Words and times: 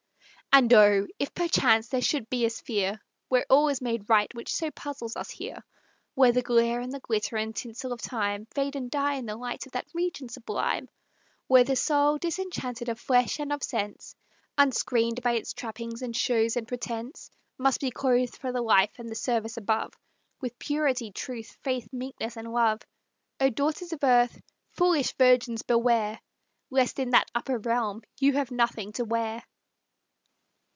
And 0.53 0.73
O! 0.73 1.07
if 1.17 1.33
perchance 1.33 1.87
there 1.87 2.01
should 2.01 2.29
be 2.29 2.43
a 2.45 2.49
sphere 2.49 2.99
Where 3.29 3.45
all 3.49 3.69
is 3.69 3.79
made 3.81 4.09
right 4.09 4.27
which 4.35 4.53
so 4.53 4.69
puzzles 4.69 5.15
us 5.15 5.29
here, 5.31 5.63
Where 6.13 6.33
the 6.33 6.41
glare 6.41 6.81
and 6.81 6.91
the 6.91 6.99
glitter 6.99 7.37
and 7.37 7.55
tinsel 7.55 7.93
of 7.93 8.01
Time 8.01 8.47
Fade 8.53 8.75
and 8.75 8.91
die 8.91 9.13
in 9.13 9.27
the 9.27 9.37
light 9.37 9.65
of 9.65 9.71
that 9.71 9.87
region 9.93 10.27
sublime, 10.27 10.89
Where 11.47 11.63
the 11.63 11.77
soul, 11.77 12.17
disenchanted 12.17 12.89
of 12.89 12.99
flesh 12.99 13.39
and 13.39 13.53
of 13.53 13.63
sense, 13.63 14.13
Unscreened 14.57 15.21
by 15.21 15.35
its 15.35 15.53
trappings 15.53 16.01
and 16.01 16.13
shows 16.13 16.57
and 16.57 16.67
pretense, 16.67 17.31
Must 17.57 17.79
be 17.79 17.89
clothed 17.89 18.35
for 18.35 18.51
the 18.51 18.61
life 18.61 18.99
and 18.99 19.07
the 19.07 19.15
service 19.15 19.55
above, 19.55 19.93
With 20.41 20.59
purity, 20.59 21.13
truth, 21.13 21.55
faith, 21.61 21.87
meekness 21.93 22.35
and 22.35 22.51
love, 22.51 22.81
O 23.39 23.49
daughters 23.49 23.93
of 23.93 24.03
Earth! 24.03 24.41
foolish 24.71 25.13
virgins, 25.13 25.61
beware! 25.61 26.19
Lest 26.69 26.99
in 26.99 27.11
that 27.11 27.31
upper 27.33 27.57
realm 27.57 28.01
you 28.19 28.33
have 28.33 28.51
nothing 28.51 28.91
to 28.91 29.05
wear! 29.05 29.43